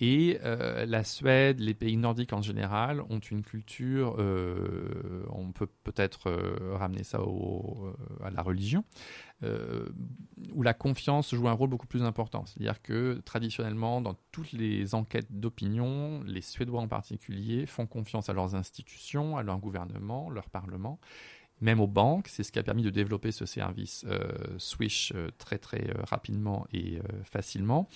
Et 0.00 0.38
euh, 0.44 0.86
la 0.86 1.02
Suède, 1.02 1.58
les 1.58 1.74
pays 1.74 1.96
nordiques 1.96 2.32
en 2.32 2.40
général, 2.40 3.02
ont 3.10 3.18
une 3.18 3.42
culture, 3.42 4.14
euh, 4.20 5.24
on 5.30 5.50
peut 5.50 5.66
peut-être 5.82 6.30
ramener 6.76 7.02
ça 7.02 7.18
à 8.22 8.30
la 8.30 8.42
religion, 8.42 8.84
où 9.42 10.62
la 10.62 10.72
confiance 10.72 11.34
joue 11.34 11.48
un 11.48 11.52
rôle 11.52 11.70
beaucoup 11.70 11.88
plus 11.88 12.04
important. 12.04 12.46
C'est-à-dire 12.46 12.80
que 12.80 13.20
traditionnellement, 13.24 14.00
dans 14.00 14.14
toutes 14.30 14.52
les 14.52 14.94
enquêtes 14.94 15.32
d'opinion, 15.32 16.22
les 16.22 16.42
Suédois 16.42 16.80
en 16.80 16.88
particulier 16.88 17.66
font 17.66 17.88
confiance 17.88 18.28
à 18.28 18.34
leurs 18.34 18.54
institutions, 18.54 19.36
à 19.36 19.42
leur 19.42 19.58
gouvernement, 19.58 20.30
leur 20.30 20.48
parlement 20.48 21.00
même 21.60 21.80
aux 21.80 21.86
banques. 21.86 22.28
C'est 22.28 22.42
ce 22.42 22.52
qui 22.52 22.58
a 22.58 22.62
permis 22.62 22.82
de 22.82 22.90
développer 22.90 23.32
ce 23.32 23.46
service 23.46 24.04
euh, 24.08 24.28
Swish 24.58 25.12
euh, 25.14 25.28
très 25.38 25.58
très 25.58 25.90
euh, 25.90 26.02
rapidement 26.04 26.66
et 26.72 27.00
facilement. 27.24 27.88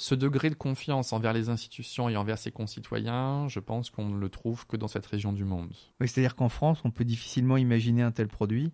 Ce 0.00 0.14
degré 0.14 0.48
de 0.48 0.54
confiance 0.54 1.12
envers 1.12 1.34
les 1.34 1.50
institutions 1.50 2.08
et 2.08 2.16
envers 2.16 2.38
ses 2.38 2.50
concitoyens, 2.50 3.48
je 3.48 3.60
pense 3.60 3.90
qu'on 3.90 4.06
ne 4.06 4.18
le 4.18 4.30
trouve 4.30 4.66
que 4.66 4.78
dans 4.78 4.88
cette 4.88 5.04
région 5.04 5.30
du 5.30 5.44
monde. 5.44 5.74
Oui, 6.00 6.08
c'est-à-dire 6.08 6.36
qu'en 6.36 6.48
France, 6.48 6.80
on 6.84 6.90
peut 6.90 7.04
difficilement 7.04 7.58
imaginer 7.58 8.00
un 8.00 8.10
tel 8.10 8.26
produit 8.26 8.72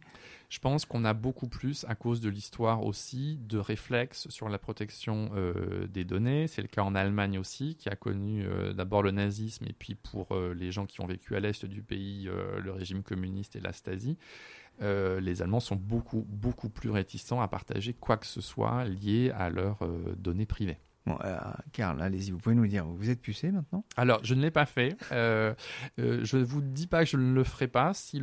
je 0.48 0.58
pense 0.60 0.84
qu'on 0.84 1.04
a 1.04 1.12
beaucoup 1.12 1.48
plus, 1.48 1.84
à 1.88 1.94
cause 1.94 2.20
de 2.20 2.28
l'histoire 2.28 2.84
aussi, 2.84 3.38
de 3.42 3.58
réflexes 3.58 4.28
sur 4.28 4.48
la 4.48 4.58
protection 4.58 5.30
euh, 5.34 5.86
des 5.88 6.04
données. 6.04 6.46
C'est 6.46 6.62
le 6.62 6.68
cas 6.68 6.82
en 6.82 6.94
Allemagne 6.94 7.38
aussi, 7.38 7.74
qui 7.74 7.88
a 7.88 7.96
connu 7.96 8.44
euh, 8.44 8.72
d'abord 8.72 9.02
le 9.02 9.10
nazisme 9.10 9.66
et 9.68 9.72
puis 9.72 9.94
pour 9.94 10.28
euh, 10.30 10.54
les 10.54 10.70
gens 10.70 10.86
qui 10.86 11.00
ont 11.00 11.06
vécu 11.06 11.34
à 11.34 11.40
l'est 11.40 11.64
du 11.66 11.82
pays, 11.82 12.28
le 12.62 12.72
régime 12.72 13.02
communiste 13.02 13.56
et 13.56 13.60
la 13.60 13.72
Stasi. 13.72 14.18
les 14.80 15.42
Allemands 15.42 15.60
sont 15.60 15.76
beaucoup, 15.76 16.24
beaucoup 16.28 16.68
plus 16.68 16.90
réticents 16.90 17.40
à 17.40 17.48
partager 17.48 17.92
quoi 17.92 18.16
que 18.16 18.26
ce 18.26 18.40
soit 18.40 18.84
lié 18.84 19.30
à 19.34 19.50
leurs 19.50 19.80
données 20.16 20.46
privées. 20.46 20.78
Bon, 21.06 21.16
euh, 21.24 21.38
allez-y, 22.00 22.32
vous 22.32 22.38
pouvez 22.38 22.56
nous 22.56 22.66
dire, 22.66 22.84
vous 22.84 23.10
êtes 23.10 23.20
pucé 23.20 23.52
maintenant? 23.52 23.84
Alors, 23.96 24.20
je 24.24 24.34
ne 24.34 24.42
l'ai 24.42 24.50
pas 24.50 24.66
fait. 24.66 24.96
Euh, 25.12 25.54
euh, 26.00 26.20
je 26.24 26.36
ne 26.36 26.42
vous 26.42 26.60
dis 26.60 26.88
pas 26.88 27.04
que 27.04 27.10
je 27.10 27.16
ne 27.16 27.32
le 27.32 27.44
ferai 27.44 27.68
pas 27.68 27.94
si, 27.94 28.20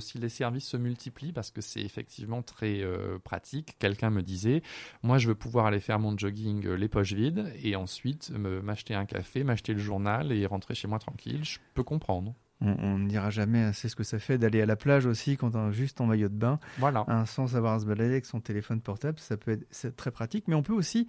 si 0.00 0.18
les 0.18 0.28
services 0.28 0.66
se 0.66 0.76
multiplient, 0.76 1.32
parce 1.32 1.50
que 1.50 1.62
c'est 1.62 1.80
effectivement 1.80 2.42
très 2.42 2.82
pratique. 3.24 3.76
Quelqu'un 3.78 4.10
me 4.10 4.22
disait, 4.22 4.62
moi, 5.02 5.16
je 5.16 5.28
veux 5.28 5.34
pouvoir 5.34 5.66
aller 5.66 5.80
faire 5.80 5.98
mon 5.98 6.16
jogging 6.16 6.68
les 6.68 6.88
poches 6.88 7.14
vides, 7.14 7.50
et 7.62 7.74
ensuite 7.74 8.30
m'acheter 8.30 8.94
un 8.94 9.06
café, 9.06 9.42
m'acheter 9.42 9.72
le 9.72 9.80
journal 9.80 10.30
et 10.30 10.44
rentrer 10.44 10.74
chez 10.74 10.88
moi 10.88 10.98
tranquille. 10.98 11.42
Je 11.44 11.58
peux 11.74 11.84
comprendre 11.84 12.34
on 12.60 12.98
ne 12.98 13.08
dira 13.08 13.30
jamais 13.30 13.72
c'est 13.74 13.88
ce 13.88 13.96
que 13.96 14.04
ça 14.04 14.18
fait 14.18 14.38
d'aller 14.38 14.62
à 14.62 14.66
la 14.66 14.76
plage 14.76 15.04
aussi 15.04 15.36
quand 15.36 15.54
on 15.54 15.70
est 15.70 15.72
juste 15.72 16.00
en 16.00 16.06
maillot 16.06 16.28
de 16.28 16.34
bain, 16.34 16.58
voilà. 16.78 17.04
sans 17.26 17.48
savoir 17.48 17.80
se 17.80 17.86
balader 17.86 18.10
avec 18.10 18.26
son 18.26 18.40
téléphone 18.40 18.80
portable, 18.80 19.18
ça 19.18 19.36
peut 19.36 19.52
être 19.52 19.96
très 19.96 20.10
pratique. 20.10 20.44
Mais 20.48 20.54
on 20.54 20.62
peut 20.62 20.72
aussi, 20.72 21.06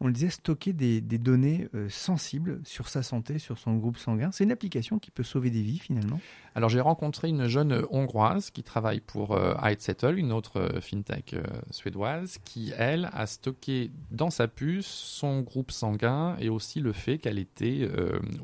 on 0.00 0.06
le 0.06 0.12
disait, 0.12 0.30
stocker 0.30 0.72
des, 0.72 1.00
données 1.00 1.68
euh, 1.74 1.88
sensibles 1.88 2.60
sur 2.64 2.88
sa 2.88 3.02
santé, 3.02 3.38
sur 3.38 3.58
son 3.58 3.76
groupe 3.76 3.96
sanguin. 3.96 4.30
C'est 4.32 4.44
une 4.44 4.52
application 4.52 4.98
qui 4.98 5.10
peut 5.10 5.22
sauver 5.22 5.50
des 5.50 5.62
vies 5.62 5.78
finalement. 5.78 6.20
Alors 6.54 6.68
j'ai 6.68 6.80
rencontré 6.80 7.28
une 7.28 7.46
jeune 7.46 7.84
hongroise 7.90 8.50
qui 8.50 8.62
travaille 8.62 9.00
pour 9.00 9.32
euh, 9.32 9.54
Settle, 9.78 10.18
une 10.18 10.32
autre 10.32 10.60
euh, 10.60 10.80
fintech 10.80 11.34
euh, 11.34 11.42
suédoise, 11.70 12.38
qui 12.44 12.72
elle 12.76 13.08
a 13.12 13.26
stocké 13.26 13.92
dans 14.10 14.30
sa 14.30 14.48
puce 14.48 14.86
son 14.86 15.42
groupe 15.42 15.70
sanguin 15.70 16.36
et 16.40 16.48
aussi 16.48 16.80
le 16.80 16.92
fait 16.92 17.18
qu'elle 17.18 17.38
était 17.38 17.88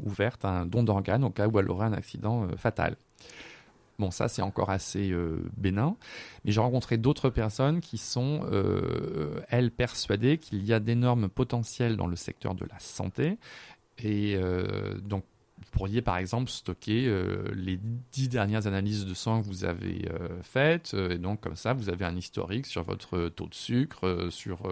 ouverte 0.04 0.44
à 0.44 0.50
un 0.50 0.66
don 0.66 0.82
d'organes 0.82 1.25
au 1.25 1.30
cas 1.30 1.48
où 1.48 1.58
elle 1.58 1.70
aurait 1.70 1.86
un 1.86 1.92
accident 1.92 2.46
fatal. 2.57 2.97
Bon, 3.99 4.11
ça, 4.11 4.29
c'est 4.29 4.43
encore 4.43 4.69
assez 4.69 5.11
bénin. 5.57 5.97
Mais 6.45 6.53
j'ai 6.53 6.61
rencontré 6.61 6.99
d'autres 6.99 7.31
personnes 7.31 7.81
qui 7.81 7.97
sont, 7.97 8.43
elles, 9.49 9.71
persuadées 9.71 10.37
qu'il 10.37 10.65
y 10.65 10.75
a 10.75 10.81
d'énormes 10.81 11.31
potentiels 11.31 11.97
dans 11.97 12.07
le 12.07 12.17
secteur 12.17 12.55
de 12.55 12.67
la 12.67 12.79
santé. 12.79 13.38
Et 14.05 14.38
donc, 15.03 15.25
pourriez 15.70 16.02
par 16.02 16.16
exemple 16.16 16.50
stocker 16.50 17.06
euh, 17.06 17.49
les 17.54 17.78
dix 18.12 18.28
dernières 18.28 18.66
analyses 18.66 19.04
de 19.04 19.14
sang 19.14 19.42
que 19.42 19.46
vous 19.46 19.64
avez 19.64 20.08
euh, 20.11 20.28
faites, 20.42 20.94
euh, 20.94 21.11
et 21.11 21.18
donc 21.18 21.40
comme 21.40 21.56
ça 21.56 21.73
vous 21.73 21.88
avez 21.88 22.04
un 22.04 22.16
historique 22.16 22.66
sur 22.66 22.82
votre 22.82 23.28
taux 23.28 23.46
de 23.46 23.54
sucre, 23.54 24.28
sur 24.30 24.68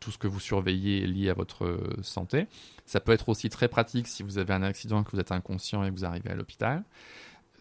tout 0.00 0.10
ce 0.10 0.18
que 0.18 0.26
vous 0.26 0.40
surveillez 0.40 1.06
lié 1.06 1.30
à 1.30 1.34
votre 1.34 1.78
santé. 2.02 2.46
Ça 2.86 3.00
peut 3.00 3.12
être 3.12 3.28
aussi 3.28 3.48
très 3.48 3.68
pratique 3.68 4.06
si 4.06 4.22
vous 4.22 4.38
avez 4.38 4.54
un 4.54 4.62
accident, 4.62 5.04
que 5.04 5.12
vous 5.12 5.20
êtes 5.20 5.32
inconscient 5.32 5.84
et 5.84 5.90
que 5.90 5.94
vous 5.94 6.04
arrivez 6.04 6.30
à 6.30 6.34
l'hôpital. 6.34 6.84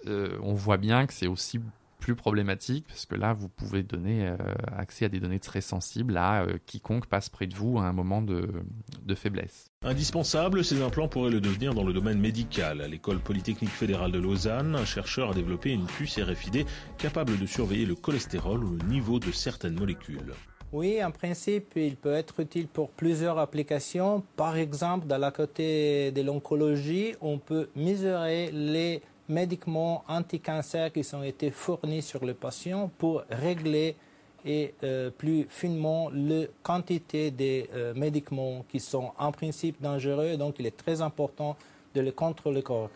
on 0.06 0.54
voit 0.54 0.78
bien 0.78 1.06
que 1.08 1.14
c'est 1.14 1.28
aussi 1.28 1.60
plus 2.00 2.16
problématique 2.16 2.86
parce 2.88 3.06
que 3.06 3.16
là, 3.16 3.34
vous 3.34 3.50
pouvez 3.50 3.84
donner 3.84 4.28
euh, 4.28 4.38
accès 4.76 5.06
à 5.06 5.10
des 5.10 5.20
données 5.20 5.40
très 5.40 5.62
sensibles 5.62 6.18
à 6.18 6.44
euh, 6.44 6.58
quiconque 6.66 7.08
passe 7.08 7.30
près 7.30 7.48
de 7.48 7.56
vous 7.56 7.78
à 7.80 7.84
un 7.84 7.94
moment 7.94 8.22
de, 8.22 8.50
de, 9.04 9.16
faiblesse. 9.16 9.72
Indispensable, 9.84 10.64
ces 10.64 10.82
implants 10.82 11.08
pourraient 11.08 11.32
le 11.32 11.42
devenir 11.42 11.74
dans 11.74 11.84
le 11.84 11.94
domaine 11.94 12.20
médical. 12.20 12.82
À 12.82 12.88
l'école 12.88 13.20
polytechnique 13.20 13.72
fédérale 13.72 14.12
de 14.12 14.20
Lausanne, 14.20 14.76
un 14.76 14.86
chercheur 14.86 15.32
a 15.32 15.34
développé 15.34 15.72
une 15.72 15.86
puce 15.86 16.20
RFID 16.20 16.66
capable 16.98 17.38
de 17.38 17.46
surveiller 17.46 17.86
le 17.86 17.96
cholestérol 17.96 18.64
ou 18.64 18.78
le 18.78 18.86
niveau 18.86 19.20
de 19.20 19.32
certaines 19.32 19.76
molécules. 19.76 20.34
Oui, 20.74 21.02
en 21.02 21.12
principe, 21.12 21.74
il 21.78 21.96
peut 21.96 22.14
être 22.14 22.42
utile 22.42 22.68
pour 22.68 22.90
plusieurs 22.90 23.38
applications. 23.40 24.24
Par 24.36 24.58
exemple, 24.58 25.08
dans 25.08 25.18
la 25.18 25.32
côté 25.32 26.12
de 26.12 26.22
l'oncologie, 26.22 27.16
on 27.22 27.40
peut 27.40 27.70
mesurer 27.76 28.52
les 28.52 29.02
médicaments 29.30 30.04
anti-cancer 30.08 30.92
qui 30.92 31.06
ont 31.14 31.24
été 31.24 31.52
fournis 31.52 32.02
sur 32.02 32.26
le 32.26 32.34
patient 32.34 32.90
pour 32.98 33.24
régler 33.30 33.96
et 34.46 34.74
euh, 34.84 35.10
plus 35.10 35.46
finement 35.50 36.10
la 36.14 36.46
quantité 36.64 37.32
des 37.32 37.70
euh, 37.74 37.94
médicaments 37.94 38.66
qui 38.70 38.80
sont 38.80 39.12
en 39.18 39.32
principe 39.32 39.82
dangereux. 39.82 40.38
Donc, 40.38 40.56
il 40.60 40.66
est 40.66 40.78
très 40.78 41.02
important 41.02 41.58
de 41.94 42.02
les 42.02 42.12
contrôler 42.12 42.62
corps. 42.62 42.90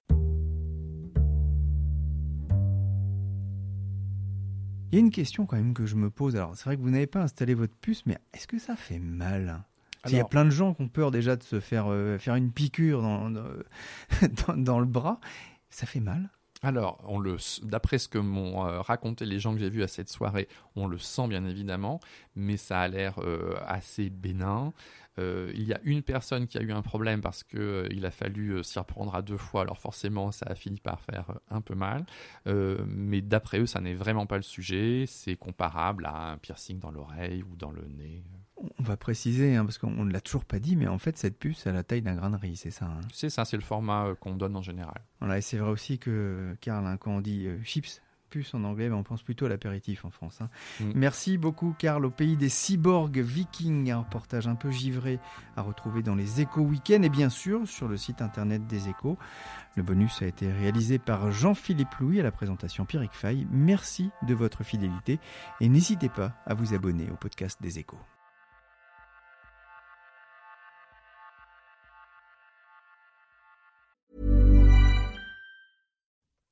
Il 4.91 4.95
y 4.95 4.97
a 4.97 4.99
une 4.99 5.11
question 5.11 5.45
quand 5.45 5.55
même 5.55 5.73
que 5.73 5.85
je 5.85 5.95
me 5.95 6.09
pose. 6.09 6.35
Alors, 6.35 6.55
c'est 6.55 6.65
vrai 6.65 6.75
que 6.75 6.81
vous 6.81 6.89
n'avez 6.89 7.07
pas 7.07 7.21
installé 7.21 7.53
votre 7.53 7.73
puce, 7.75 8.05
mais 8.05 8.17
est-ce 8.33 8.45
que 8.45 8.59
ça 8.59 8.75
fait 8.75 8.99
mal? 8.99 9.63
Il 10.07 10.15
y 10.15 10.19
a 10.19 10.25
plein 10.25 10.45
de 10.45 10.49
gens 10.49 10.73
qui 10.73 10.81
ont 10.81 10.87
peur 10.87 11.11
déjà 11.11 11.35
de 11.35 11.43
se 11.43 11.59
faire, 11.59 11.85
euh, 11.87 12.17
faire 12.17 12.35
une 12.35 12.51
piqûre 12.51 13.01
dans, 13.01 13.29
dans 14.57 14.79
le 14.79 14.85
bras. 14.85 15.19
Ça 15.71 15.87
fait 15.87 15.99
mal 15.99 16.29
alors, 16.63 17.03
d'après 17.63 17.97
ce 17.97 18.07
que 18.07 18.19
m'ont 18.19 18.67
euh, 18.67 18.81
raconté 18.81 19.25
les 19.25 19.39
gens 19.39 19.53
que 19.53 19.59
j'ai 19.59 19.69
vus 19.69 19.81
à 19.81 19.87
cette 19.87 20.09
soirée, 20.09 20.47
on 20.75 20.85
le 20.85 20.99
sent 20.99 21.27
bien 21.27 21.43
évidemment, 21.45 21.99
mais 22.35 22.55
ça 22.55 22.81
a 22.81 22.87
l'air 22.87 23.17
euh, 23.17 23.55
assez 23.65 24.11
bénin. 24.11 24.71
Euh, 25.17 25.51
il 25.55 25.63
y 25.63 25.73
a 25.73 25.79
une 25.83 26.03
personne 26.03 26.45
qui 26.45 26.59
a 26.59 26.61
eu 26.61 26.71
un 26.71 26.83
problème 26.83 27.21
parce 27.21 27.43
qu'il 27.43 28.05
a 28.05 28.11
fallu 28.11 28.63
s'y 28.63 28.77
reprendre 28.77 29.15
à 29.15 29.23
deux 29.23 29.37
fois, 29.37 29.61
alors 29.61 29.79
forcément 29.79 30.31
ça 30.31 30.45
a 30.49 30.55
fini 30.55 30.79
par 30.79 31.01
faire 31.01 31.33
un 31.49 31.61
peu 31.61 31.73
mal. 31.73 32.05
mais 32.45 33.21
d'après 33.21 33.59
eux, 33.59 33.65
ça 33.65 33.81
n'est 33.81 33.95
vraiment 33.95 34.27
pas 34.27 34.37
le 34.37 34.43
sujet. 34.43 35.05
C'est 35.07 35.35
comparable 35.35 36.05
à 36.05 36.31
un 36.33 36.37
piercing 36.37 36.79
dans 36.79 36.91
l'oreille 36.91 37.41
ou 37.41 37.55
dans 37.55 37.71
le 37.71 37.87
nez. 37.87 38.23
On 38.79 38.83
va 38.83 38.97
préciser, 38.97 39.55
hein, 39.55 39.65
parce 39.65 39.77
qu'on 39.77 40.05
ne 40.05 40.11
l'a 40.11 40.21
toujours 40.21 40.45
pas 40.45 40.59
dit, 40.59 40.75
mais 40.75 40.87
en 40.87 40.99
fait, 40.99 41.17
cette 41.17 41.37
puce 41.37 41.65
a 41.67 41.71
la 41.71 41.83
taille 41.83 42.01
d'un 42.01 42.15
grain 42.15 42.29
de 42.29 42.37
riz, 42.37 42.57
c'est 42.57 42.71
ça 42.71 42.85
hein 42.85 43.01
C'est 43.11 43.29
ça, 43.29 43.45
c'est 43.45 43.57
le 43.57 43.63
format 43.63 44.05
euh, 44.05 44.15
qu'on 44.15 44.35
donne 44.35 44.55
en 44.55 44.61
général. 44.61 45.01
Voilà, 45.19 45.37
et 45.37 45.41
c'est 45.41 45.57
vrai 45.57 45.71
aussi 45.71 45.97
que, 45.99 46.55
Karl, 46.61 46.85
hein, 46.85 46.97
quand 46.97 47.11
on 47.11 47.21
dit 47.21 47.47
euh, 47.47 47.61
chips, 47.63 48.01
puce 48.31 48.53
en 48.55 48.63
anglais, 48.63 48.89
ben, 48.89 48.95
on 48.95 49.03
pense 49.03 49.21
plutôt 49.21 49.45
à 49.45 49.49
l'apéritif 49.49 50.05
en 50.05 50.09
France. 50.09 50.39
Mm. 50.79 50.91
Merci 50.95 51.37
beaucoup, 51.37 51.75
Karl, 51.77 52.03
au 52.05 52.09
pays 52.09 52.37
des 52.37 52.49
cyborgs 52.49 53.19
vikings, 53.19 53.91
un 53.91 53.99
reportage 53.99 54.47
un 54.47 54.55
peu 54.55 54.71
givré 54.71 55.19
à 55.55 55.61
retrouver 55.61 56.01
dans 56.01 56.15
les 56.15 56.41
échos 56.41 56.61
week-end 56.61 57.03
et 57.03 57.09
bien 57.09 57.29
sûr 57.29 57.67
sur 57.67 57.87
le 57.87 57.97
site 57.97 58.21
internet 58.23 58.65
des 58.65 58.87
échos. 58.87 59.17
Le 59.75 59.83
bonus 59.83 60.21
a 60.21 60.25
été 60.25 60.51
réalisé 60.51 60.97
par 60.97 61.31
Jean-Philippe 61.31 61.95
Louis 61.99 62.19
à 62.19 62.23
la 62.23 62.31
présentation 62.31 62.85
Pierrick 62.85 63.13
Fay. 63.13 63.45
Merci 63.51 64.09
de 64.25 64.33
votre 64.33 64.63
fidélité 64.63 65.19
et 65.59 65.69
n'hésitez 65.69 66.09
pas 66.09 66.33
à 66.45 66.53
vous 66.53 66.73
abonner 66.73 67.09
au 67.11 67.15
podcast 67.15 67.61
des 67.61 67.79
échos. 67.79 67.99